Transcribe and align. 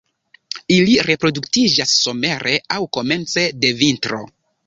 Ili 0.75 0.95
reproduktiĝas 1.07 1.93
somere 2.07 2.55
aŭ 2.77 2.81
komence 2.99 3.47
de 3.67 3.75
vintro. 3.83 4.23